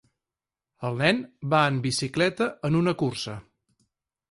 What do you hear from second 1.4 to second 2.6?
va en bicicleta